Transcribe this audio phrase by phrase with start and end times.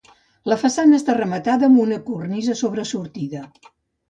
[0.51, 3.45] La façana està rematada amb una cornisa sobresortida.